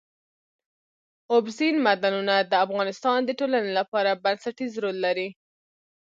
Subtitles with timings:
[1.33, 5.29] اوبزین معدنونه د افغانستان د ټولنې لپاره بنسټيز رول لري.